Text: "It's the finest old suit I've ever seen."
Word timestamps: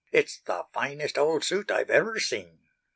"It's 0.11 0.39
the 0.39 0.65
finest 0.73 1.15
old 1.19 1.43
suit 1.43 1.69
I've 1.69 1.91
ever 1.91 2.19
seen." 2.19 2.61